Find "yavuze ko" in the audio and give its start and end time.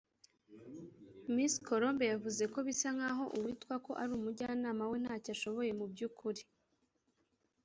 2.13-2.57